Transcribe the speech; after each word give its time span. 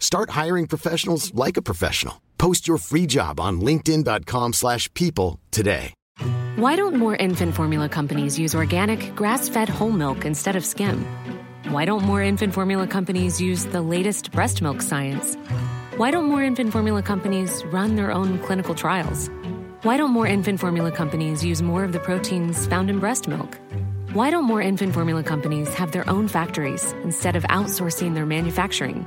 Start 0.00 0.30
hiring 0.30 0.66
professionals 0.66 1.32
like 1.34 1.56
a 1.56 1.62
professional. 1.62 2.20
Post 2.38 2.66
your 2.66 2.78
free 2.78 3.06
job 3.06 3.38
on 3.38 3.60
linkedin.com 3.60 4.54
slash 4.54 4.92
people 4.94 5.38
today. 5.50 5.94
Why 6.56 6.74
don't 6.74 6.96
more 6.96 7.14
infant 7.16 7.54
formula 7.54 7.88
companies 7.88 8.38
use 8.38 8.54
organic, 8.54 9.14
grass-fed 9.14 9.68
whole 9.68 9.92
milk 9.92 10.24
instead 10.24 10.56
of 10.56 10.64
skim? 10.64 11.06
Why 11.68 11.84
don't 11.84 12.02
more 12.02 12.22
infant 12.22 12.54
formula 12.54 12.86
companies 12.86 13.40
use 13.40 13.66
the 13.66 13.82
latest 13.82 14.32
breast 14.32 14.60
milk 14.60 14.82
science? 14.82 15.36
Why 15.96 16.10
don't 16.10 16.24
more 16.24 16.42
infant 16.42 16.72
formula 16.72 17.02
companies 17.02 17.62
run 17.66 17.96
their 17.96 18.10
own 18.10 18.38
clinical 18.40 18.74
trials? 18.74 19.30
Why 19.82 19.96
don't 19.96 20.10
more 20.10 20.26
infant 20.26 20.60
formula 20.60 20.92
companies 20.92 21.44
use 21.44 21.62
more 21.62 21.84
of 21.84 21.92
the 21.92 22.00
proteins 22.00 22.66
found 22.66 22.90
in 22.90 23.00
breast 23.00 23.28
milk? 23.28 23.58
Why 24.12 24.30
don't 24.30 24.44
more 24.44 24.60
infant 24.60 24.92
formula 24.92 25.22
companies 25.22 25.72
have 25.74 25.92
their 25.92 26.08
own 26.10 26.26
factories 26.26 26.92
instead 27.04 27.36
of 27.36 27.44
outsourcing 27.44 28.14
their 28.14 28.26
manufacturing? 28.26 29.06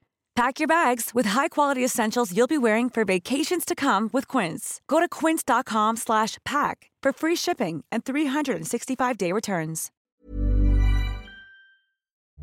Pack 0.33 0.59
your 0.59 0.67
bags 0.67 1.11
with 1.13 1.25
high-quality 1.25 1.83
essentials 1.83 2.35
you'll 2.35 2.47
be 2.47 2.57
wearing 2.57 2.89
for 2.89 3.03
vacations 3.03 3.65
to 3.65 3.75
come 3.75 4.09
with 4.13 4.29
Quince. 4.29 4.79
Go 4.87 5.01
to 5.01 5.09
quince.com 5.09 5.97
slash 5.97 6.37
pack 6.45 6.89
for 7.03 7.11
free 7.11 7.35
shipping 7.35 7.83
and 7.91 8.05
365-day 8.05 9.31
returns. 9.33 9.91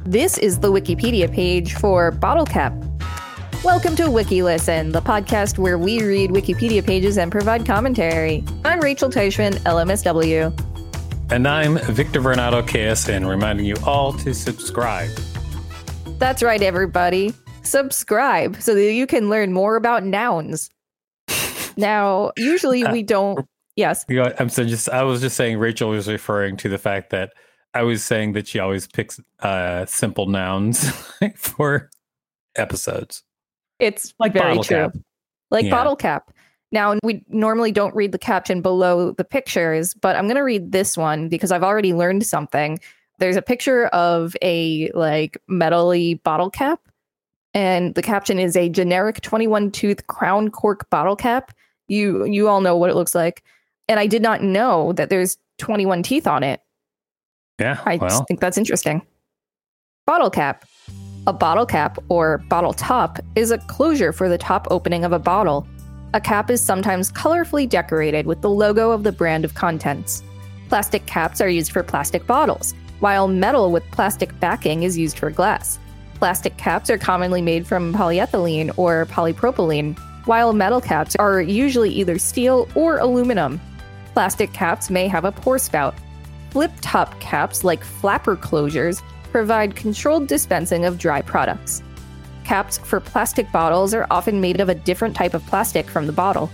This 0.05 0.36
is 0.39 0.60
the 0.60 0.71
Wikipedia 0.71 1.32
page 1.32 1.72
for 1.72 2.10
Bottle 2.10 2.44
Cap. 2.44 2.75
Welcome 3.65 3.97
to 3.97 4.04
WikiListen, 4.04 4.93
the 4.93 5.00
podcast 5.00 5.59
where 5.59 5.78
we 5.78 6.03
read 6.03 6.31
Wikipedia 6.31 6.84
pages 6.84 7.16
and 7.16 7.32
provide 7.32 7.65
commentary. 7.65 8.44
I'm 8.66 8.81
Rachel 8.81 9.09
Teichman, 9.09 9.54
LMSW. 9.60 11.32
And 11.32 11.48
I'm 11.48 11.78
Victor 11.78 12.21
Varnado 12.21 12.62
KSN, 12.62 13.27
reminding 13.28 13.65
you 13.65 13.77
all 13.84 14.12
to 14.12 14.34
subscribe. 14.34 15.10
That's 16.19 16.43
right, 16.43 16.62
everybody. 16.62 17.34
Subscribe 17.68 18.60
so 18.60 18.74
that 18.74 18.92
you 18.92 19.06
can 19.06 19.28
learn 19.28 19.52
more 19.52 19.76
about 19.76 20.04
nouns. 20.04 20.70
Now, 21.76 22.32
usually 22.36 22.84
we 22.84 23.02
don't. 23.02 23.46
Yes. 23.76 24.04
You 24.08 24.16
know, 24.16 24.34
I'm 24.40 24.48
so 24.48 24.64
just. 24.64 24.88
I 24.88 25.04
was 25.04 25.20
just 25.20 25.36
saying. 25.36 25.56
Rachel 25.56 25.90
was 25.90 26.08
referring 26.08 26.56
to 26.56 26.68
the 26.68 26.78
fact 26.78 27.10
that 27.10 27.30
I 27.74 27.82
was 27.82 28.02
saying 28.02 28.32
that 28.32 28.48
she 28.48 28.58
always 28.58 28.88
picks 28.88 29.20
uh, 29.38 29.86
simple 29.86 30.26
nouns 30.26 30.90
for 31.36 31.88
episodes. 32.56 33.22
It's 33.78 34.14
like 34.18 34.32
very 34.32 34.58
true. 34.58 34.76
Cap. 34.76 34.96
Like 35.52 35.66
yeah. 35.66 35.70
bottle 35.70 35.94
cap. 35.94 36.32
Now, 36.72 36.96
we 37.02 37.24
normally 37.28 37.72
don't 37.72 37.94
read 37.94 38.10
the 38.10 38.18
caption 38.18 38.60
below 38.60 39.12
the 39.12 39.24
pictures, 39.24 39.94
but 39.94 40.16
I'm 40.16 40.26
going 40.26 40.36
to 40.36 40.42
read 40.42 40.72
this 40.72 40.96
one 40.96 41.28
because 41.28 41.50
I've 41.50 41.62
already 41.62 41.94
learned 41.94 42.26
something. 42.26 42.78
There's 43.18 43.36
a 43.36 43.42
picture 43.42 43.86
of 43.86 44.36
a 44.42 44.90
like 44.90 45.38
metally 45.48 46.22
bottle 46.22 46.50
cap, 46.50 46.80
and 47.54 47.94
the 47.94 48.03
caption 48.03 48.38
is 48.38 48.56
a 48.56 48.69
generic 48.69 49.20
21 49.20 49.70
tooth 49.70 50.06
crown 50.06 50.50
cork 50.50 50.88
bottle 50.91 51.16
cap. 51.16 51.53
You 51.88 52.25
you 52.25 52.48
all 52.48 52.60
know 52.60 52.76
what 52.76 52.91
it 52.91 52.97
looks 52.97 53.14
like, 53.14 53.42
and 53.88 53.98
I 53.98 54.06
did 54.06 54.22
not 54.22 54.42
know 54.42 54.92
that 54.94 55.10
there's 55.10 55.38
21 55.59 56.03
teeth 56.03 56.26
on 56.26 56.42
it. 56.42 56.60
Yeah, 57.59 57.81
I 57.84 57.97
well. 57.97 58.25
think 58.25 58.41
that's 58.41 58.59
interesting. 58.59 59.03
Bottle 60.06 60.31
cap. 60.31 60.64
A 61.26 61.32
bottle 61.32 61.66
cap 61.66 61.98
or 62.09 62.38
bottle 62.48 62.72
top 62.72 63.19
is 63.34 63.50
a 63.50 63.59
closure 63.59 64.12
for 64.12 64.28
the 64.28 64.38
top 64.38 64.66
opening 64.70 65.04
of 65.04 65.12
a 65.12 65.19
bottle. 65.19 65.66
A 66.15 66.20
cap 66.20 66.50
is 66.50 66.62
sometimes 66.62 67.12
colorfully 67.12 67.69
decorated 67.69 68.26
with 68.26 68.41
the 68.41 68.48
logo 68.48 68.92
of 68.92 69.03
the 69.03 69.12
brand 69.12 69.44
of 69.44 69.54
contents. 69.54 70.22
Plastic 70.69 71.04
caps 71.04 71.41
are 71.41 71.48
used 71.48 71.72
for 71.72 71.82
plastic 71.82 72.26
bottles, 72.26 72.75
while 73.00 73.28
metal 73.28 73.70
with 73.70 73.82
plastic 73.91 74.38
backing 74.41 74.84
is 74.84 74.97
used 74.97 75.19
for 75.19 75.30
glass. 75.30 75.78
Plastic 76.18 76.56
caps 76.56 76.90
are 76.90 76.98
commonly 76.98 77.40
made 77.40 77.66
from 77.66 77.94
polyethylene 77.94 78.76
or 78.76 79.06
polypropylene, 79.06 79.96
while 80.26 80.52
metal 80.52 80.80
caps 80.80 81.14
are 81.16 81.40
usually 81.40 81.90
either 81.90 82.18
steel 82.18 82.68
or 82.74 82.98
aluminum. 82.98 83.60
Plastic 84.14 84.52
caps 84.52 84.90
may 84.90 85.06
have 85.06 85.24
a 85.24 85.30
pour 85.30 85.58
spout. 85.58 85.94
Flip 86.50 86.72
top 86.80 87.18
caps, 87.20 87.62
like 87.62 87.84
flapper 87.84 88.36
closures, 88.36 89.00
provide 89.30 89.76
controlled 89.76 90.26
dispensing 90.26 90.84
of 90.84 90.98
dry 90.98 91.22
products. 91.22 91.84
Caps 92.44 92.78
for 92.78 92.98
plastic 92.98 93.50
bottles 93.52 93.94
are 93.94 94.06
often 94.10 94.40
made 94.40 94.60
of 94.60 94.68
a 94.68 94.74
different 94.74 95.14
type 95.14 95.34
of 95.34 95.46
plastic 95.46 95.86
from 95.86 96.06
the 96.06 96.12
bottle. 96.12 96.50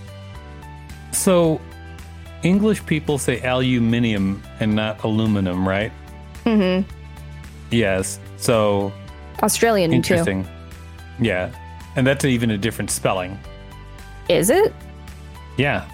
So, 1.11 1.59
English 2.43 2.85
people 2.85 3.17
say 3.17 3.41
aluminium 3.41 4.43
and 4.59 4.75
not 4.75 5.03
aluminum, 5.03 5.67
right? 5.67 5.91
Mm 6.45 6.83
hmm. 6.83 6.91
Yes. 7.71 8.19
So, 8.37 8.93
Australian 9.43 9.93
interesting. 9.93 10.43
too. 10.43 10.49
Yeah. 11.19 11.51
And 11.95 12.05
that's 12.05 12.25
even 12.25 12.51
a 12.51 12.57
different 12.57 12.91
spelling. 12.91 13.39
Is 14.27 14.49
it? 14.49 14.73
Yeah. 15.57 15.89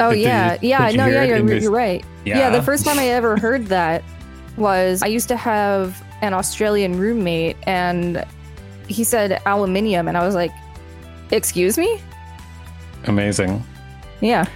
Oh, 0.00 0.10
yeah. 0.10 0.54
You, 0.60 0.68
yeah. 0.68 0.90
No, 0.90 1.06
yeah, 1.06 1.24
you're, 1.24 1.58
you're 1.58 1.70
right. 1.70 2.04
Yeah. 2.24 2.38
yeah. 2.38 2.50
The 2.50 2.62
first 2.62 2.84
time 2.84 2.98
I 2.98 3.08
ever 3.08 3.38
heard 3.38 3.66
that 3.66 4.02
was 4.56 5.02
I 5.02 5.06
used 5.06 5.28
to 5.28 5.36
have 5.36 6.04
an 6.20 6.34
Australian 6.34 6.98
roommate 6.98 7.56
and 7.64 8.24
he 8.88 9.04
said 9.04 9.40
aluminium 9.46 10.08
and 10.08 10.16
I 10.16 10.24
was 10.24 10.34
like, 10.34 10.50
"Excuse 11.30 11.78
me?" 11.78 12.00
Amazing. 13.04 13.62
Yeah. 14.20 14.46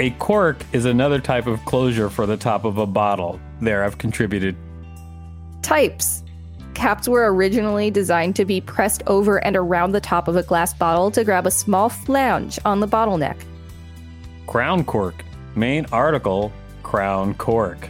A 0.00 0.10
cork 0.12 0.64
is 0.72 0.84
another 0.84 1.20
type 1.20 1.46
of 1.46 1.64
closure 1.64 2.08
for 2.08 2.26
the 2.26 2.36
top 2.36 2.64
of 2.64 2.78
a 2.78 2.86
bottle. 2.86 3.38
There 3.60 3.84
I've 3.84 3.98
contributed. 3.98 4.56
Types. 5.62 6.21
Caps 6.82 7.06
were 7.08 7.32
originally 7.32 7.92
designed 7.92 8.34
to 8.34 8.44
be 8.44 8.60
pressed 8.60 9.04
over 9.06 9.36
and 9.44 9.54
around 9.54 9.92
the 9.92 10.00
top 10.00 10.26
of 10.26 10.34
a 10.34 10.42
glass 10.42 10.74
bottle 10.74 11.12
to 11.12 11.22
grab 11.22 11.46
a 11.46 11.50
small 11.52 11.88
flange 11.88 12.58
on 12.64 12.80
the 12.80 12.88
bottleneck. 12.88 13.36
Crown 14.48 14.82
cork. 14.82 15.24
Main 15.54 15.86
article 15.92 16.52
Crown 16.82 17.34
cork. 17.34 17.88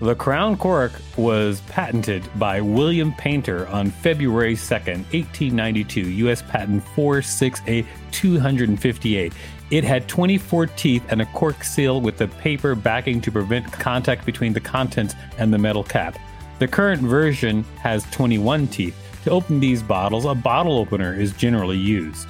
The 0.00 0.16
crown 0.16 0.56
cork 0.56 0.90
was 1.16 1.60
patented 1.68 2.28
by 2.34 2.60
William 2.60 3.12
Painter 3.12 3.68
on 3.68 3.92
February 3.92 4.56
2nd, 4.56 5.04
1892, 5.12 6.00
U.S. 6.00 6.42
Patent 6.42 6.82
468-258. 6.96 9.32
It 9.70 9.84
had 9.84 10.08
24 10.08 10.66
teeth 10.66 11.04
and 11.10 11.22
a 11.22 11.26
cork 11.26 11.62
seal 11.62 12.00
with 12.00 12.18
the 12.18 12.26
paper 12.26 12.74
backing 12.74 13.20
to 13.20 13.30
prevent 13.30 13.72
contact 13.72 14.26
between 14.26 14.52
the 14.52 14.58
contents 14.58 15.14
and 15.38 15.54
the 15.54 15.58
metal 15.58 15.84
cap. 15.84 16.18
The 16.58 16.68
current 16.68 17.02
version 17.02 17.64
has 17.80 18.04
21 18.10 18.68
teeth. 18.68 18.96
To 19.24 19.30
open 19.30 19.60
these 19.60 19.82
bottles, 19.82 20.24
a 20.24 20.34
bottle 20.34 20.78
opener 20.78 21.18
is 21.18 21.32
generally 21.32 21.76
used. 21.76 22.28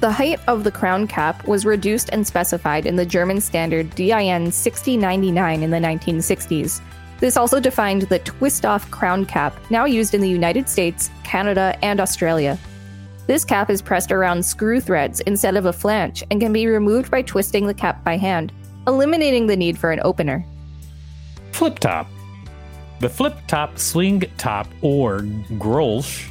The 0.00 0.12
height 0.12 0.38
of 0.46 0.64
the 0.64 0.70
crown 0.70 1.06
cap 1.06 1.46
was 1.48 1.64
reduced 1.64 2.10
and 2.10 2.26
specified 2.26 2.84
in 2.84 2.96
the 2.96 3.06
German 3.06 3.40
standard 3.40 3.94
DIN 3.94 4.52
6099 4.52 5.62
in 5.62 5.70
the 5.70 5.78
1960s. 5.78 6.82
This 7.18 7.38
also 7.38 7.58
defined 7.60 8.02
the 8.02 8.18
twist 8.18 8.66
off 8.66 8.90
crown 8.90 9.24
cap, 9.24 9.56
now 9.70 9.86
used 9.86 10.12
in 10.12 10.20
the 10.20 10.28
United 10.28 10.68
States, 10.68 11.10
Canada, 11.24 11.78
and 11.82 11.98
Australia. 11.98 12.58
This 13.26 13.44
cap 13.44 13.70
is 13.70 13.80
pressed 13.80 14.12
around 14.12 14.44
screw 14.44 14.80
threads 14.80 15.20
instead 15.20 15.56
of 15.56 15.64
a 15.64 15.72
flange 15.72 16.22
and 16.30 16.40
can 16.40 16.52
be 16.52 16.66
removed 16.66 17.10
by 17.10 17.22
twisting 17.22 17.66
the 17.66 17.72
cap 17.72 18.04
by 18.04 18.18
hand, 18.18 18.52
eliminating 18.86 19.46
the 19.46 19.56
need 19.56 19.78
for 19.78 19.92
an 19.92 20.00
opener. 20.04 20.44
Flip 21.52 21.78
top. 21.78 22.06
The 22.98 23.08
flip 23.08 23.36
top 23.46 23.78
swing 23.78 24.22
top 24.38 24.68
or 24.80 25.20
grolsch, 25.58 26.30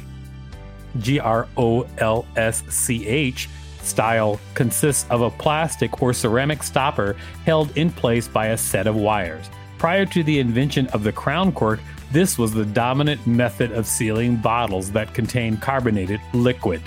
G 0.98 1.20
R 1.20 1.46
O 1.56 1.86
L 1.98 2.26
S 2.36 2.64
C 2.68 3.06
H, 3.06 3.48
style 3.82 4.40
consists 4.54 5.08
of 5.10 5.20
a 5.20 5.30
plastic 5.30 6.02
or 6.02 6.12
ceramic 6.12 6.62
stopper 6.62 7.16
held 7.44 7.76
in 7.76 7.90
place 7.90 8.26
by 8.26 8.48
a 8.48 8.56
set 8.56 8.86
of 8.86 8.96
wires. 8.96 9.48
Prior 9.78 10.06
to 10.06 10.24
the 10.24 10.40
invention 10.40 10.86
of 10.88 11.04
the 11.04 11.12
crown 11.12 11.52
cork, 11.52 11.80
this 12.10 12.38
was 12.38 12.52
the 12.52 12.64
dominant 12.64 13.26
method 13.26 13.72
of 13.72 13.86
sealing 13.86 14.36
bottles 14.36 14.90
that 14.92 15.14
contain 15.14 15.56
carbonated 15.56 16.20
liquid. 16.32 16.82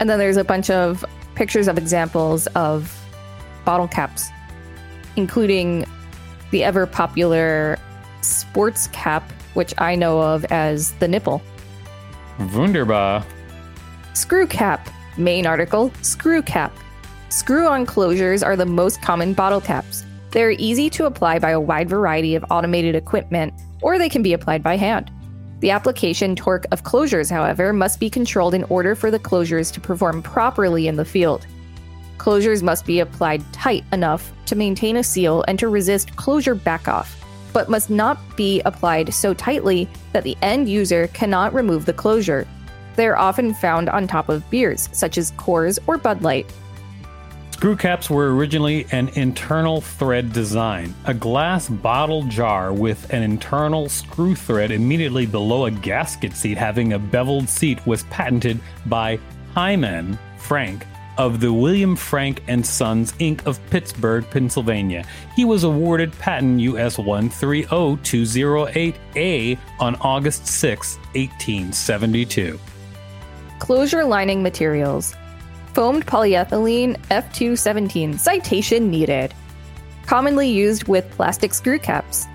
And 0.00 0.10
then 0.10 0.18
there's 0.18 0.36
a 0.36 0.44
bunch 0.44 0.68
of 0.70 1.04
pictures 1.36 1.68
of 1.68 1.78
examples 1.78 2.46
of 2.48 2.98
bottle 3.64 3.88
caps, 3.88 4.28
including 5.16 5.86
the 6.52 6.62
ever 6.62 6.86
popular 6.86 7.78
sports 8.20 8.86
cap, 8.88 9.28
which 9.54 9.74
I 9.78 9.96
know 9.96 10.22
of 10.22 10.44
as 10.46 10.92
the 10.92 11.08
nipple. 11.08 11.42
Wunderbar. 12.54 13.24
Screw 14.14 14.46
cap. 14.46 14.88
Main 15.18 15.46
article 15.46 15.92
Screw 16.02 16.40
cap. 16.42 16.72
Screw 17.28 17.66
on 17.66 17.86
closures 17.86 18.44
are 18.44 18.56
the 18.56 18.66
most 18.66 19.02
common 19.02 19.34
bottle 19.34 19.60
caps. 19.60 20.04
They're 20.30 20.52
easy 20.52 20.88
to 20.90 21.06
apply 21.06 21.38
by 21.38 21.50
a 21.50 21.60
wide 21.60 21.88
variety 21.88 22.34
of 22.34 22.44
automated 22.50 22.94
equipment, 22.94 23.52
or 23.82 23.98
they 23.98 24.08
can 24.08 24.22
be 24.22 24.32
applied 24.32 24.62
by 24.62 24.76
hand. 24.76 25.10
The 25.60 25.70
application 25.70 26.34
torque 26.34 26.66
of 26.72 26.82
closures, 26.82 27.30
however, 27.30 27.72
must 27.72 28.00
be 28.00 28.10
controlled 28.10 28.54
in 28.54 28.64
order 28.64 28.94
for 28.94 29.10
the 29.10 29.18
closures 29.18 29.72
to 29.72 29.80
perform 29.80 30.22
properly 30.22 30.88
in 30.88 30.96
the 30.96 31.04
field. 31.04 31.46
Closures 32.22 32.62
must 32.62 32.86
be 32.86 33.00
applied 33.00 33.42
tight 33.52 33.84
enough 33.92 34.30
to 34.46 34.54
maintain 34.54 34.98
a 34.98 35.02
seal 35.02 35.44
and 35.48 35.58
to 35.58 35.66
resist 35.66 36.14
closure 36.14 36.54
backoff, 36.54 37.16
but 37.52 37.68
must 37.68 37.90
not 37.90 38.36
be 38.36 38.60
applied 38.60 39.12
so 39.12 39.34
tightly 39.34 39.88
that 40.12 40.22
the 40.22 40.36
end 40.40 40.68
user 40.68 41.08
cannot 41.08 41.52
remove 41.52 41.84
the 41.84 41.92
closure. 41.92 42.46
They 42.94 43.08
are 43.08 43.18
often 43.18 43.52
found 43.54 43.88
on 43.88 44.06
top 44.06 44.28
of 44.28 44.48
beers, 44.50 44.88
such 44.92 45.18
as 45.18 45.32
Coors 45.32 45.80
or 45.88 45.98
Bud 45.98 46.22
Light. 46.22 46.46
Screw 47.50 47.74
caps 47.74 48.08
were 48.08 48.36
originally 48.36 48.86
an 48.92 49.08
internal 49.16 49.80
thread 49.80 50.32
design. 50.32 50.94
A 51.06 51.14
glass 51.14 51.68
bottle 51.68 52.22
jar 52.26 52.72
with 52.72 53.12
an 53.12 53.24
internal 53.24 53.88
screw 53.88 54.36
thread 54.36 54.70
immediately 54.70 55.26
below 55.26 55.64
a 55.64 55.72
gasket 55.72 56.34
seat 56.34 56.56
having 56.56 56.92
a 56.92 57.00
beveled 57.00 57.48
seat 57.48 57.84
was 57.84 58.04
patented 58.04 58.60
by 58.86 59.18
Hyman 59.54 60.16
Frank 60.38 60.86
of 61.22 61.38
the 61.38 61.52
William 61.52 61.94
Frank 61.94 62.42
and 62.48 62.66
Sons 62.66 63.12
Inc. 63.12 63.46
of 63.46 63.64
Pittsburgh, 63.70 64.28
Pennsylvania. 64.28 65.06
He 65.36 65.44
was 65.44 65.62
awarded 65.62 66.10
patent 66.18 66.58
US 66.60 66.96
130208A 66.96 69.56
on 69.78 69.94
August 70.00 70.48
6, 70.48 70.96
1872. 71.14 72.58
Closure 73.60 74.04
lining 74.04 74.42
materials. 74.42 75.14
Foamed 75.74 76.06
polyethylene 76.06 76.98
F217, 77.06 78.18
citation 78.18 78.90
needed. 78.90 79.32
Commonly 80.06 80.48
used 80.48 80.88
with 80.88 81.08
plastic 81.12 81.54
screw 81.54 81.78
caps. 81.78 82.26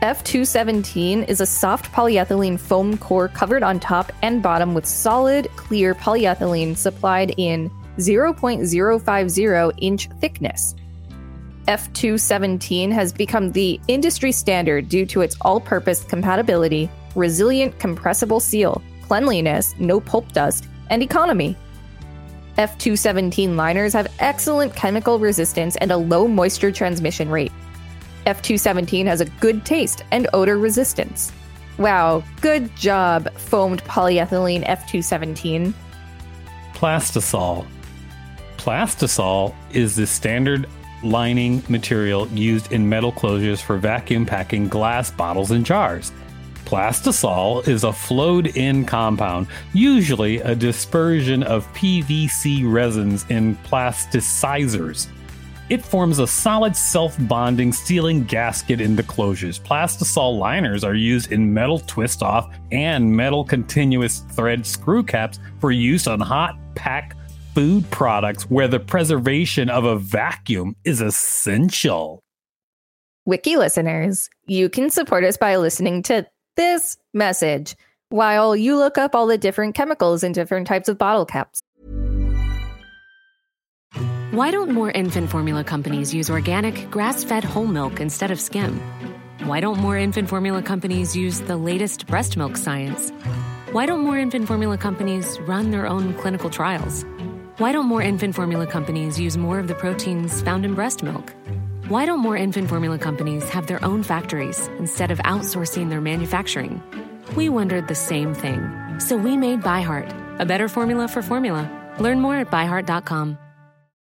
F217 0.00 1.28
is 1.28 1.40
a 1.40 1.46
soft 1.46 1.90
polyethylene 1.90 2.60
foam 2.60 2.96
core 2.98 3.26
covered 3.26 3.64
on 3.64 3.80
top 3.80 4.12
and 4.22 4.44
bottom 4.44 4.74
with 4.74 4.86
solid, 4.86 5.48
clear 5.56 5.92
polyethylene 5.92 6.76
supplied 6.76 7.34
in 7.36 7.68
0.050 7.98 9.74
inch 9.78 10.08
thickness. 10.20 10.74
F217 11.66 12.90
has 12.90 13.12
become 13.12 13.52
the 13.52 13.78
industry 13.88 14.32
standard 14.32 14.88
due 14.88 15.04
to 15.04 15.20
its 15.20 15.36
all 15.42 15.60
purpose 15.60 16.02
compatibility, 16.02 16.88
resilient 17.14 17.78
compressible 17.78 18.40
seal, 18.40 18.82
cleanliness, 19.02 19.74
no 19.78 20.00
pulp 20.00 20.32
dust, 20.32 20.66
and 20.88 21.02
economy. 21.02 21.56
F217 22.56 23.54
liners 23.54 23.92
have 23.92 24.12
excellent 24.18 24.74
chemical 24.74 25.18
resistance 25.18 25.76
and 25.76 25.92
a 25.92 25.96
low 25.96 26.26
moisture 26.26 26.72
transmission 26.72 27.28
rate. 27.28 27.52
F217 28.26 29.04
has 29.04 29.20
a 29.20 29.26
good 29.26 29.64
taste 29.64 30.04
and 30.10 30.26
odor 30.32 30.58
resistance. 30.58 31.32
Wow, 31.78 32.24
good 32.40 32.74
job, 32.76 33.32
foamed 33.34 33.84
polyethylene 33.84 34.66
F217. 34.66 35.72
Plastisol. 36.74 37.66
Plastisol 38.58 39.54
is 39.72 39.96
the 39.96 40.06
standard 40.06 40.68
lining 41.02 41.62
material 41.68 42.26
used 42.28 42.72
in 42.72 42.88
metal 42.88 43.12
closures 43.12 43.62
for 43.62 43.78
vacuum 43.78 44.26
packing 44.26 44.68
glass 44.68 45.10
bottles 45.10 45.52
and 45.52 45.64
jars. 45.64 46.12
Plastisol 46.64 47.66
is 47.66 47.84
a 47.84 47.92
flowed 47.92 48.48
in 48.48 48.84
compound, 48.84 49.46
usually 49.72 50.38
a 50.40 50.54
dispersion 50.54 51.42
of 51.44 51.66
PVC 51.72 52.70
resins 52.70 53.24
in 53.30 53.56
plasticizers. 53.64 55.06
It 55.70 55.84
forms 55.84 56.18
a 56.18 56.26
solid 56.26 56.74
self 56.74 57.16
bonding 57.28 57.72
sealing 57.72 58.24
gasket 58.24 58.80
in 58.80 58.96
the 58.96 59.02
closures. 59.02 59.60
Plastisol 59.60 60.38
liners 60.38 60.82
are 60.82 60.94
used 60.94 61.30
in 61.30 61.54
metal 61.54 61.78
twist 61.78 62.22
off 62.22 62.52
and 62.72 63.10
metal 63.10 63.44
continuous 63.44 64.20
thread 64.32 64.66
screw 64.66 65.02
caps 65.02 65.38
for 65.60 65.70
use 65.70 66.06
on 66.06 66.20
hot 66.20 66.58
pack 66.74 67.14
food 67.58 67.90
products 67.90 68.44
where 68.44 68.68
the 68.68 68.78
preservation 68.78 69.68
of 69.68 69.84
a 69.84 69.98
vacuum 69.98 70.76
is 70.84 71.00
essential. 71.00 72.22
Wiki 73.26 73.56
listeners, 73.56 74.30
you 74.46 74.68
can 74.68 74.90
support 74.90 75.24
us 75.24 75.36
by 75.36 75.56
listening 75.56 76.04
to 76.04 76.24
this 76.54 76.98
message 77.12 77.74
while 78.10 78.54
you 78.54 78.76
look 78.76 78.96
up 78.96 79.16
all 79.16 79.26
the 79.26 79.36
different 79.36 79.74
chemicals 79.74 80.22
in 80.22 80.30
different 80.30 80.68
types 80.68 80.88
of 80.88 80.98
bottle 80.98 81.26
caps. 81.26 81.60
Why 84.30 84.52
don't 84.52 84.70
more 84.70 84.92
infant 84.92 85.28
formula 85.28 85.64
companies 85.64 86.14
use 86.14 86.30
organic, 86.30 86.88
grass 86.92 87.24
fed 87.24 87.42
whole 87.42 87.66
milk 87.66 87.98
instead 87.98 88.30
of 88.30 88.40
skim? 88.40 88.80
Why 89.42 89.58
don't 89.58 89.80
more 89.80 89.96
infant 89.96 90.28
formula 90.28 90.62
companies 90.62 91.16
use 91.16 91.40
the 91.40 91.56
latest 91.56 92.06
breast 92.06 92.36
milk 92.36 92.56
science? 92.56 93.10
Why 93.72 93.84
don't 93.84 94.02
more 94.02 94.16
infant 94.16 94.46
formula 94.46 94.78
companies 94.78 95.40
run 95.40 95.72
their 95.72 95.88
own 95.88 96.14
clinical 96.14 96.50
trials? 96.50 97.04
Why 97.58 97.72
don't 97.72 97.86
more 97.86 98.02
infant 98.02 98.36
formula 98.36 98.68
companies 98.68 99.18
use 99.18 99.36
more 99.36 99.58
of 99.58 99.66
the 99.66 99.74
proteins 99.74 100.42
found 100.42 100.64
in 100.64 100.74
breast 100.74 101.02
milk? 101.02 101.34
Why 101.88 102.06
don't 102.06 102.20
more 102.20 102.36
infant 102.36 102.68
formula 102.68 102.98
companies 102.98 103.48
have 103.48 103.66
their 103.66 103.84
own 103.84 104.04
factories 104.04 104.68
instead 104.78 105.10
of 105.10 105.18
outsourcing 105.24 105.90
their 105.90 106.00
manufacturing? 106.00 106.80
We 107.34 107.48
wondered 107.48 107.88
the 107.88 107.96
same 107.96 108.32
thing. 108.32 108.60
So 109.00 109.16
we 109.16 109.36
made 109.36 109.62
ByHeart, 109.62 110.38
a 110.38 110.44
better 110.44 110.68
formula 110.68 111.08
for 111.08 111.20
formula. 111.20 111.68
Learn 111.98 112.20
more 112.20 112.36
at 112.36 112.48
byheart.com. 112.48 113.36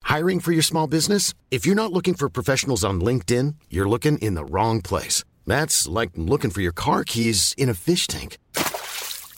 Hiring 0.05 0.39
for 0.39 0.53
your 0.53 0.63
small 0.63 0.87
business? 0.87 1.35
If 1.51 1.67
you're 1.67 1.75
not 1.83 1.93
looking 1.93 2.15
for 2.15 2.29
professionals 2.29 2.85
on 2.85 3.01
LinkedIn, 3.01 3.57
you're 3.69 3.89
looking 3.89 4.19
in 4.19 4.35
the 4.35 4.45
wrong 4.45 4.81
place. 4.81 5.25
That's 5.45 5.89
like 5.89 6.11
looking 6.15 6.51
for 6.53 6.61
your 6.61 6.71
car 6.71 7.03
keys 7.03 7.57
in 7.59 7.69
a 7.69 7.75
fish 7.75 8.07
tank. 8.07 8.39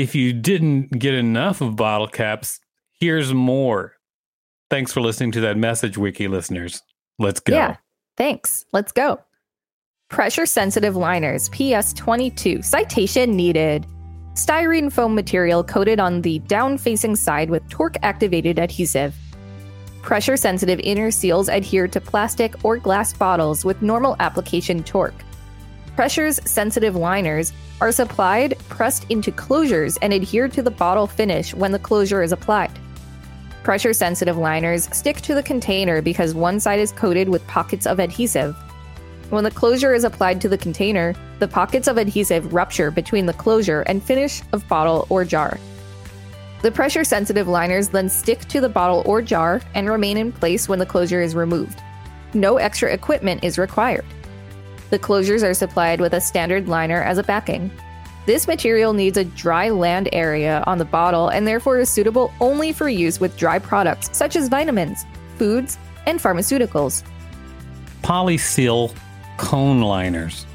if 0.00 0.14
you 0.14 0.32
didn't 0.32 0.98
get 0.98 1.14
enough 1.14 1.60
of 1.60 1.76
bottle 1.76 2.08
caps, 2.08 2.58
here's 2.98 3.34
more. 3.34 3.94
Thanks 4.70 4.92
for 4.92 5.00
listening 5.00 5.32
to 5.32 5.40
that 5.42 5.56
message, 5.56 5.98
Wiki 5.98 6.26
listeners. 6.26 6.82
Let's 7.18 7.40
go. 7.40 7.54
Yeah, 7.54 7.76
thanks. 8.16 8.64
Let's 8.72 8.92
go. 8.92 9.20
Pressure 10.08 10.46
sensitive 10.46 10.96
liners, 10.96 11.48
PS 11.50 11.92
22, 11.92 12.62
citation 12.62 13.36
needed. 13.36 13.86
Styrene 14.34 14.90
foam 14.90 15.14
material 15.14 15.62
coated 15.62 16.00
on 16.00 16.22
the 16.22 16.38
down 16.40 16.78
facing 16.78 17.14
side 17.14 17.50
with 17.50 17.68
torque 17.68 17.96
activated 18.02 18.58
adhesive. 18.58 19.14
Pressure 20.02 20.36
sensitive 20.36 20.80
inner 20.80 21.10
seals 21.10 21.48
adhere 21.48 21.86
to 21.88 22.00
plastic 22.00 22.64
or 22.64 22.78
glass 22.78 23.12
bottles 23.12 23.64
with 23.64 23.82
normal 23.82 24.16
application 24.18 24.82
torque. 24.82 25.22
Pressures 25.96 26.40
sensitive 26.44 26.96
liners 26.96 27.52
are 27.80 27.92
supplied 27.92 28.58
pressed 28.68 29.06
into 29.10 29.32
closures 29.32 29.98
and 30.02 30.12
adhere 30.12 30.48
to 30.48 30.62
the 30.62 30.70
bottle 30.70 31.06
finish 31.06 31.54
when 31.54 31.72
the 31.72 31.78
closure 31.78 32.22
is 32.22 32.32
applied. 32.32 32.70
Pressure 33.62 33.92
sensitive 33.92 34.38
liners 34.38 34.88
stick 34.96 35.20
to 35.20 35.34
the 35.34 35.42
container 35.42 36.00
because 36.00 36.34
one 36.34 36.60
side 36.60 36.80
is 36.80 36.92
coated 36.92 37.28
with 37.28 37.46
pockets 37.46 37.86
of 37.86 37.98
adhesive. 37.98 38.56
When 39.28 39.44
the 39.44 39.50
closure 39.50 39.92
is 39.92 40.04
applied 40.04 40.40
to 40.40 40.48
the 40.48 40.58
container, 40.58 41.14
the 41.38 41.48
pockets 41.48 41.86
of 41.86 41.98
adhesive 41.98 42.52
rupture 42.52 42.90
between 42.90 43.26
the 43.26 43.34
closure 43.34 43.82
and 43.82 44.02
finish 44.02 44.42
of 44.52 44.66
bottle 44.68 45.06
or 45.10 45.24
jar. 45.24 45.58
The 46.62 46.70
pressure 46.70 47.04
sensitive 47.04 47.48
liners 47.48 47.88
then 47.88 48.08
stick 48.08 48.40
to 48.48 48.60
the 48.60 48.68
bottle 48.68 49.02
or 49.06 49.22
jar 49.22 49.60
and 49.74 49.88
remain 49.88 50.16
in 50.16 50.32
place 50.32 50.68
when 50.68 50.78
the 50.78 50.86
closure 50.86 51.20
is 51.20 51.34
removed. 51.34 51.80
No 52.34 52.56
extra 52.58 52.92
equipment 52.92 53.44
is 53.44 53.58
required. 53.58 54.04
The 54.90 54.98
closures 54.98 55.42
are 55.42 55.54
supplied 55.54 56.00
with 56.00 56.14
a 56.14 56.20
standard 56.20 56.68
liner 56.68 57.02
as 57.02 57.16
a 57.16 57.22
backing. 57.22 57.70
This 58.26 58.46
material 58.46 58.92
needs 58.92 59.16
a 59.16 59.24
dry 59.24 59.70
land 59.70 60.08
area 60.12 60.62
on 60.66 60.78
the 60.78 60.84
bottle 60.84 61.28
and 61.28 61.46
therefore 61.46 61.78
is 61.78 61.88
suitable 61.88 62.32
only 62.40 62.72
for 62.72 62.88
use 62.88 63.18
with 63.18 63.36
dry 63.36 63.58
products 63.58 64.10
such 64.12 64.36
as 64.36 64.48
vitamins, 64.48 65.06
foods, 65.36 65.78
and 66.06 66.18
pharmaceuticals. 66.18 67.02
Polyseal 68.02 68.94
cone 69.36 69.80
liners. 69.80 70.46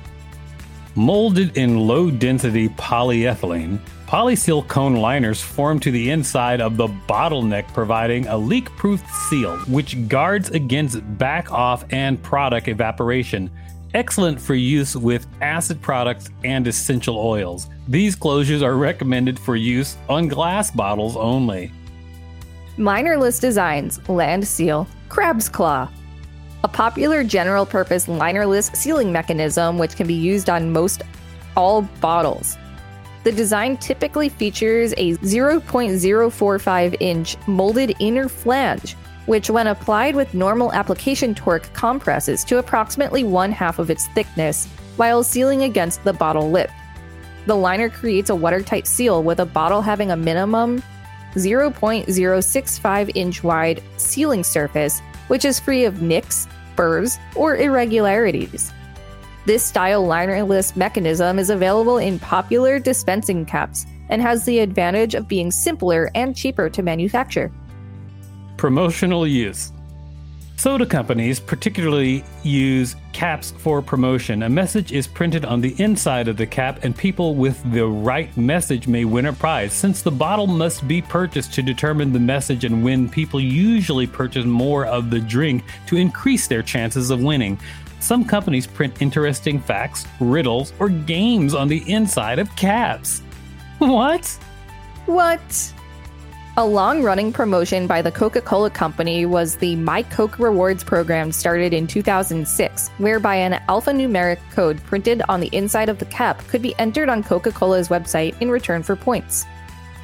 Molded 0.95 1.57
in 1.57 1.79
low 1.79 2.09
density 2.09 2.69
polyethylene, 2.69 3.79
polyseal 4.07 4.65
cone 4.67 4.95
liners 4.95 5.41
form 5.41 5.79
to 5.79 5.91
the 5.91 6.11
inside 6.11 6.61
of 6.61 6.77
the 6.77 6.87
bottleneck, 6.87 7.67
providing 7.73 8.27
a 8.27 8.37
leak 8.37 8.69
proof 8.77 9.03
seal 9.29 9.57
which 9.67 10.07
guards 10.07 10.49
against 10.51 11.01
back 11.17 11.51
off 11.51 11.83
and 11.89 12.21
product 12.21 12.67
evaporation. 12.67 13.49
Excellent 13.95 14.41
for 14.41 14.55
use 14.55 14.97
with 14.97 15.25
acid 15.39 15.81
products 15.81 16.29
and 16.43 16.67
essential 16.67 17.17
oils. 17.17 17.69
These 17.87 18.17
closures 18.17 18.61
are 18.61 18.75
recommended 18.75 19.39
for 19.39 19.55
use 19.55 19.95
on 20.09 20.27
glass 20.27 20.69
bottles 20.69 21.15
only. 21.15 21.71
Linerless 22.77 23.39
designs, 23.39 24.01
land 24.09 24.45
seal, 24.45 24.85
crab's 25.07 25.47
claw. 25.47 25.87
A 26.65 26.67
popular 26.67 27.23
general 27.23 27.65
purpose 27.65 28.07
linerless 28.07 28.75
sealing 28.75 29.13
mechanism 29.13 29.77
which 29.77 29.95
can 29.95 30.07
be 30.07 30.13
used 30.13 30.49
on 30.49 30.73
most 30.73 31.01
all 31.55 31.83
bottles. 32.01 32.57
The 33.23 33.31
design 33.31 33.77
typically 33.77 34.27
features 34.27 34.93
a 34.97 35.15
0.045 35.19 36.97
inch 36.99 37.37
molded 37.47 37.95
inner 37.99 38.27
flange, 38.27 38.97
which, 39.25 39.49
when 39.49 39.67
applied 39.67 40.15
with 40.15 40.33
normal 40.33 40.71
application 40.73 41.33
torque, 41.35 41.71
compresses 41.73 42.43
to 42.45 42.57
approximately 42.57 43.23
one 43.23 43.51
half 43.51 43.79
of 43.79 43.89
its 43.89 44.07
thickness 44.09 44.67
while 44.97 45.23
sealing 45.23 45.63
against 45.63 46.03
the 46.03 46.13
bottle 46.13 46.51
lip. 46.51 46.71
The 47.45 47.55
liner 47.55 47.89
creates 47.89 48.29
a 48.29 48.35
watertight 48.35 48.87
seal 48.87 49.23
with 49.23 49.39
a 49.39 49.45
bottle 49.45 49.81
having 49.81 50.11
a 50.11 50.17
minimum 50.17 50.81
0.065 51.35 53.11
inch 53.13 53.43
wide 53.43 53.83
sealing 53.97 54.43
surface, 54.43 55.01
which 55.27 55.45
is 55.45 55.59
free 55.59 55.85
of 55.85 56.01
nicks, 56.01 56.47
burrs, 56.75 57.17
or 57.35 57.57
irregularities. 57.57 58.71
This 59.45 59.63
style 59.63 60.03
linerless 60.05 60.75
mechanism 60.75 61.37
is 61.37 61.51
available 61.51 61.97
in 61.97 62.17
popular 62.17 62.79
dispensing 62.79 63.45
caps 63.45 63.85
and 64.09 64.21
has 64.21 64.45
the 64.45 64.59
advantage 64.59 65.13
of 65.13 65.27
being 65.27 65.51
simpler 65.51 66.09
and 66.15 66.35
cheaper 66.35 66.69
to 66.69 66.81
manufacture. 66.81 67.51
Promotional 68.65 69.27
use. 69.27 69.71
Soda 70.55 70.87
companies 70.87 71.39
particularly 71.39 72.23
use 72.41 72.95
caps 73.13 73.51
for 73.59 73.79
promotion. 73.79 74.41
A 74.41 74.49
message 74.49 74.91
is 74.91 75.05
printed 75.05 75.45
on 75.45 75.61
the 75.61 75.79
inside 75.79 76.27
of 76.27 76.35
the 76.35 76.47
cap, 76.47 76.83
and 76.83 76.97
people 76.97 77.35
with 77.35 77.61
the 77.71 77.85
right 77.85 78.35
message 78.35 78.87
may 78.87 79.05
win 79.05 79.27
a 79.27 79.33
prize. 79.33 79.71
Since 79.71 80.01
the 80.01 80.09
bottle 80.09 80.47
must 80.47 80.87
be 80.87 80.99
purchased 80.99 81.53
to 81.53 81.61
determine 81.61 82.11
the 82.11 82.19
message 82.19 82.63
and 82.63 82.83
win, 82.83 83.07
people 83.07 83.39
usually 83.39 84.07
purchase 84.07 84.45
more 84.45 84.87
of 84.87 85.11
the 85.11 85.19
drink 85.19 85.63
to 85.85 85.97
increase 85.97 86.47
their 86.47 86.63
chances 86.63 87.11
of 87.11 87.21
winning. 87.21 87.59
Some 87.99 88.25
companies 88.25 88.65
print 88.65 88.99
interesting 88.99 89.59
facts, 89.59 90.07
riddles, 90.19 90.73
or 90.79 90.89
games 90.89 91.53
on 91.53 91.67
the 91.67 91.87
inside 91.87 92.39
of 92.39 92.49
caps. 92.55 93.21
What? 93.77 94.25
What? 95.05 95.73
A 96.57 96.65
long 96.65 97.03
running 97.03 97.33
promotion 97.33 97.85
by 97.85 98.01
the 98.01 98.13
Coca 98.13 98.39
Cola 98.39 98.69
Company 98.69 99.25
was 99.25 99.57
the 99.57 99.75
My 99.75 100.03
Coke 100.03 100.39
Rewards 100.39 100.85
program 100.85 101.33
started 101.33 101.73
in 101.73 101.85
2006, 101.85 102.91
whereby 102.97 103.35
an 103.35 103.61
alphanumeric 103.67 104.39
code 104.51 104.81
printed 104.85 105.21
on 105.27 105.41
the 105.41 105.49
inside 105.51 105.89
of 105.89 105.99
the 105.99 106.05
cap 106.05 106.41
could 106.47 106.61
be 106.61 106.73
entered 106.79 107.09
on 107.09 107.23
Coca 107.23 107.51
Cola's 107.51 107.89
website 107.89 108.39
in 108.41 108.49
return 108.49 108.83
for 108.83 108.95
points. 108.95 109.43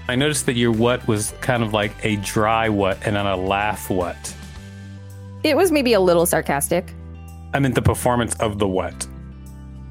I 0.10 0.16
noticed 0.16 0.46
that 0.48 0.58
your 0.58 0.74
what 0.74 1.08
was 1.08 1.34
kind 1.40 1.64
of 1.64 1.72
like 1.72 1.94
a 2.04 2.18
dry 2.18 2.68
what 2.68 2.98
and 3.06 3.16
then 3.16 3.28
a 3.28 3.38
laugh 3.38 3.90
what. 3.90 4.36
It 5.44 5.56
was 5.56 5.72
maybe 5.72 5.94
a 5.94 6.02
little 6.02 6.26
sarcastic. 6.26 6.94
I 7.54 7.60
meant 7.60 7.76
the 7.76 7.82
performance 7.82 8.36
of 8.42 8.60
the 8.60 8.68
what. 8.68 9.08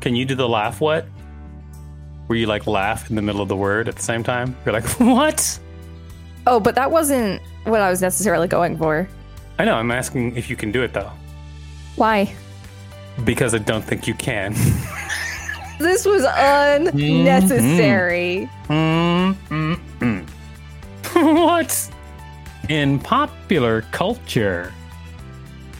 Can 0.02 0.14
you 0.14 0.26
do 0.26 0.34
the 0.34 0.46
laugh 0.46 0.78
what? 0.82 1.06
Where 2.26 2.38
you 2.38 2.46
like 2.46 2.66
laugh 2.66 3.08
in 3.08 3.16
the 3.16 3.22
middle 3.22 3.40
of 3.40 3.48
the 3.48 3.56
word 3.56 3.88
at 3.88 3.96
the 3.96 4.02
same 4.02 4.22
time? 4.22 4.54
You're 4.66 4.74
like, 4.74 4.84
what? 5.00 5.58
Oh, 6.50 6.58
but 6.58 6.74
that 6.74 6.90
wasn't 6.90 7.40
what 7.62 7.80
I 7.80 7.88
was 7.88 8.02
necessarily 8.02 8.48
going 8.48 8.76
for. 8.76 9.08
I 9.60 9.64
know, 9.64 9.76
I'm 9.76 9.92
asking 9.92 10.36
if 10.36 10.50
you 10.50 10.56
can 10.56 10.72
do 10.72 10.82
it 10.82 10.92
though. 10.92 11.12
Why? 11.94 12.34
Because 13.24 13.54
I 13.54 13.58
don't 13.58 13.84
think 13.84 14.06
you 14.06 14.14
can. 14.14 14.54
This 15.78 16.04
was 16.04 16.26
unnecessary. 16.28 16.90
Mm-hmm. 18.68 19.74
Mm-hmm. 19.98 21.36
what? 21.36 21.90
In 22.68 22.98
popular 22.98 23.80
culture, 23.90 24.74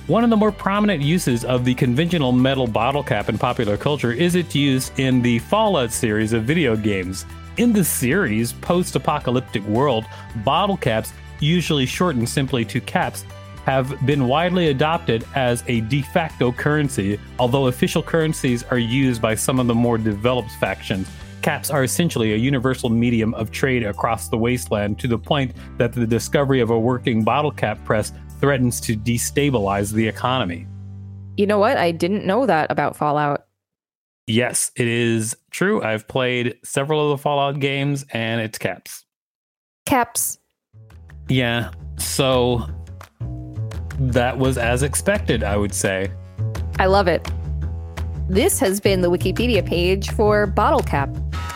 one 0.06 0.24
of 0.24 0.30
the 0.30 0.38
more 0.38 0.52
prominent 0.52 1.02
uses 1.02 1.44
of 1.44 1.66
the 1.66 1.74
conventional 1.74 2.32
metal 2.32 2.66
bottle 2.66 3.02
cap 3.02 3.28
in 3.28 3.36
popular 3.36 3.76
culture 3.76 4.10
is 4.10 4.34
its 4.36 4.54
use 4.54 4.90
in 4.96 5.20
the 5.20 5.38
Fallout 5.40 5.92
series 5.92 6.32
of 6.32 6.44
video 6.44 6.76
games. 6.76 7.26
In 7.60 7.74
the 7.74 7.84
series' 7.84 8.54
post 8.54 8.96
apocalyptic 8.96 9.62
world, 9.64 10.06
bottle 10.46 10.78
caps, 10.78 11.12
usually 11.40 11.84
shortened 11.84 12.26
simply 12.26 12.64
to 12.64 12.80
caps, 12.80 13.26
have 13.66 13.94
been 14.06 14.28
widely 14.28 14.68
adopted 14.68 15.26
as 15.34 15.62
a 15.66 15.82
de 15.82 16.00
facto 16.00 16.52
currency, 16.52 17.20
although 17.38 17.66
official 17.66 18.02
currencies 18.02 18.62
are 18.70 18.78
used 18.78 19.20
by 19.20 19.34
some 19.34 19.60
of 19.60 19.66
the 19.66 19.74
more 19.74 19.98
developed 19.98 20.52
factions. 20.52 21.06
Caps 21.42 21.68
are 21.68 21.84
essentially 21.84 22.32
a 22.32 22.36
universal 22.36 22.88
medium 22.88 23.34
of 23.34 23.50
trade 23.50 23.82
across 23.82 24.30
the 24.30 24.38
wasteland 24.38 24.98
to 24.98 25.06
the 25.06 25.18
point 25.18 25.52
that 25.76 25.92
the 25.92 26.06
discovery 26.06 26.60
of 26.60 26.70
a 26.70 26.78
working 26.78 27.22
bottle 27.22 27.52
cap 27.52 27.78
press 27.84 28.10
threatens 28.40 28.80
to 28.80 28.96
destabilize 28.96 29.92
the 29.92 30.08
economy. 30.08 30.66
You 31.36 31.46
know 31.46 31.58
what? 31.58 31.76
I 31.76 31.90
didn't 31.90 32.24
know 32.24 32.46
that 32.46 32.70
about 32.70 32.96
Fallout. 32.96 33.44
Yes, 34.30 34.70
it 34.76 34.86
is 34.86 35.36
true. 35.50 35.82
I've 35.82 36.06
played 36.06 36.56
several 36.62 37.10
of 37.10 37.18
the 37.18 37.20
Fallout 37.20 37.58
games 37.58 38.06
and 38.12 38.40
it's 38.40 38.58
caps. 38.58 39.04
Caps. 39.86 40.38
Yeah, 41.28 41.72
so 41.98 42.64
that 43.98 44.38
was 44.38 44.56
as 44.56 44.84
expected, 44.84 45.42
I 45.42 45.56
would 45.56 45.74
say. 45.74 46.12
I 46.78 46.86
love 46.86 47.08
it. 47.08 47.28
This 48.28 48.60
has 48.60 48.78
been 48.78 49.00
the 49.00 49.10
Wikipedia 49.10 49.66
page 49.66 50.10
for 50.12 50.46
Bottle 50.46 50.82
Cap. 50.82 51.10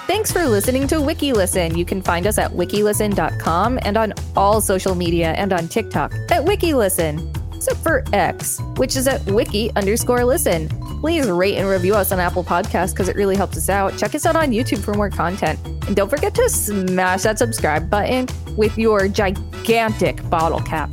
Thanks 0.08 0.32
for 0.32 0.44
listening 0.44 0.88
to 0.88 0.96
WikiListen. 0.96 1.78
You 1.78 1.84
can 1.84 2.02
find 2.02 2.26
us 2.26 2.38
at 2.38 2.50
wikilisten.com 2.50 3.78
and 3.82 3.96
on 3.96 4.14
all 4.34 4.60
social 4.60 4.96
media 4.96 5.30
and 5.34 5.52
on 5.52 5.68
TikTok 5.68 6.12
at 6.32 6.44
WikiListen, 6.44 7.54
except 7.54 7.78
for 7.78 8.02
X, 8.12 8.60
which 8.76 8.96
is 8.96 9.06
at 9.06 9.24
wiki 9.26 9.70
underscore 9.76 10.24
listen. 10.24 10.68
Please 11.04 11.30
rate 11.30 11.56
and 11.58 11.68
review 11.68 11.94
us 11.94 12.12
on 12.12 12.18
Apple 12.18 12.42
Podcasts 12.42 12.92
because 12.92 13.10
it 13.10 13.14
really 13.14 13.36
helps 13.36 13.58
us 13.58 13.68
out. 13.68 13.98
Check 13.98 14.14
us 14.14 14.24
out 14.24 14.36
on 14.36 14.52
YouTube 14.52 14.78
for 14.82 14.94
more 14.94 15.10
content. 15.10 15.60
And 15.86 15.94
don't 15.94 16.08
forget 16.08 16.34
to 16.36 16.48
smash 16.48 17.24
that 17.24 17.38
subscribe 17.38 17.90
button 17.90 18.26
with 18.56 18.78
your 18.78 19.06
gigantic 19.08 20.26
bottle 20.30 20.60
cap. 20.60 20.88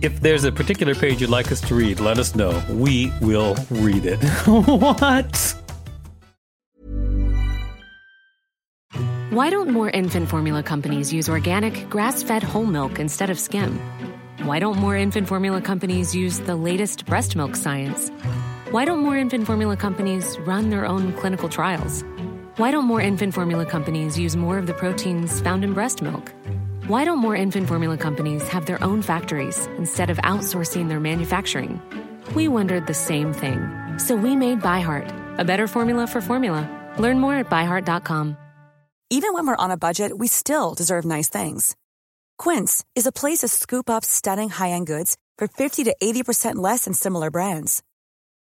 If 0.00 0.20
there's 0.20 0.44
a 0.44 0.52
particular 0.52 0.94
page 0.94 1.20
you'd 1.20 1.28
like 1.28 1.50
us 1.50 1.60
to 1.62 1.74
read, 1.74 1.98
let 1.98 2.18
us 2.18 2.36
know. 2.36 2.62
We 2.70 3.12
will 3.20 3.56
read 3.68 4.04
it. 4.06 4.22
what? 4.46 5.54
Why 9.30 9.50
don't 9.50 9.70
more 9.70 9.90
infant 9.90 10.28
formula 10.28 10.62
companies 10.62 11.12
use 11.12 11.28
organic, 11.28 11.90
grass 11.90 12.22
fed 12.22 12.44
whole 12.44 12.64
milk 12.64 13.00
instead 13.00 13.30
of 13.30 13.40
skim? 13.40 13.80
Why 14.44 14.60
don't 14.60 14.78
more 14.78 14.94
infant 14.94 15.26
formula 15.26 15.60
companies 15.60 16.14
use 16.14 16.38
the 16.38 16.54
latest 16.54 17.06
breast 17.06 17.34
milk 17.34 17.56
science? 17.56 18.12
Why 18.72 18.84
don't 18.84 18.98
more 18.98 19.16
infant 19.16 19.46
formula 19.46 19.76
companies 19.76 20.36
run 20.40 20.70
their 20.70 20.84
own 20.84 21.12
clinical 21.12 21.48
trials? 21.48 22.02
Why 22.56 22.72
don't 22.72 22.84
more 22.84 23.00
infant 23.00 23.32
formula 23.32 23.64
companies 23.64 24.18
use 24.18 24.36
more 24.36 24.58
of 24.58 24.66
the 24.66 24.74
proteins 24.74 25.40
found 25.40 25.62
in 25.62 25.72
breast 25.72 26.02
milk? 26.02 26.32
Why 26.88 27.04
don't 27.04 27.20
more 27.20 27.36
infant 27.36 27.68
formula 27.68 27.96
companies 27.96 28.48
have 28.48 28.66
their 28.66 28.82
own 28.82 29.02
factories 29.02 29.68
instead 29.78 30.10
of 30.10 30.16
outsourcing 30.18 30.88
their 30.88 30.98
manufacturing? 30.98 31.80
We 32.34 32.48
wondered 32.48 32.88
the 32.88 32.94
same 32.94 33.32
thing. 33.32 33.60
So 33.98 34.16
we 34.16 34.34
made 34.34 34.62
ByHeart, 34.62 35.38
a 35.38 35.44
better 35.44 35.68
formula 35.68 36.08
for 36.08 36.20
formula. 36.20 36.68
Learn 36.98 37.20
more 37.20 37.34
at 37.34 37.48
byheart.com. 37.48 38.36
Even 39.10 39.32
when 39.32 39.46
we're 39.46 39.64
on 39.64 39.70
a 39.70 39.76
budget, 39.76 40.18
we 40.18 40.26
still 40.26 40.74
deserve 40.74 41.04
nice 41.04 41.28
things. 41.28 41.76
Quince 42.36 42.84
is 42.96 43.06
a 43.06 43.12
place 43.12 43.42
to 43.42 43.48
scoop 43.48 43.88
up 43.88 44.04
stunning 44.04 44.50
high-end 44.50 44.88
goods 44.88 45.16
for 45.38 45.46
50 45.46 45.84
to 45.84 45.94
80% 46.02 46.56
less 46.56 46.86
than 46.86 46.94
similar 46.94 47.30
brands. 47.30 47.84